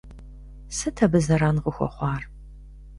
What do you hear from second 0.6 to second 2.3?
Сыт абы зэран къыхуэхъуар?